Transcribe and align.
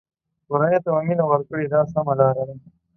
کورنۍ 0.47 0.77
ته 0.83 0.89
مو 0.93 0.99
مینه 1.07 1.25
ورکړئ 1.27 1.65
دا 1.73 1.81
سمه 1.91 2.13
لاره 2.19 2.43
ده. 2.47 2.55